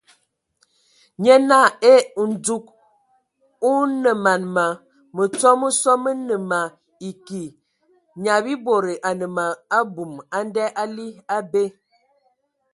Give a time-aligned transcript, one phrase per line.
[1.21, 2.01] Nye naa: Ee!
[2.29, 2.65] Ndzug
[3.69, 3.71] o
[4.03, 4.65] nǝman ma!
[5.15, 6.59] Mǝtsɔ mə sɔ mə nǝ ma
[7.09, 7.43] eki,
[8.21, 9.45] Nyiabibode a nǝ ma
[9.79, 11.63] abum a nda ali abe!